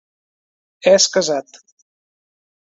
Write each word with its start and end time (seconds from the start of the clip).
És 0.93 1.05
casat. 1.17 1.61